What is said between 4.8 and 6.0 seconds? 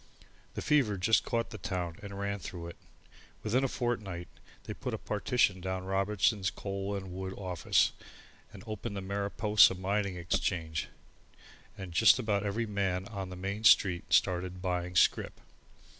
a partition down